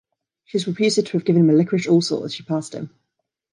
[0.45, 2.89] She is reputed to have given him a liquorice allsort as she passed him.